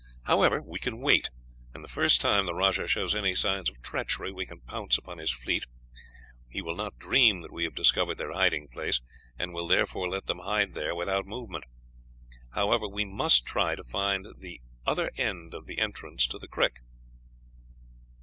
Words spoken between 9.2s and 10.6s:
and will therefore let them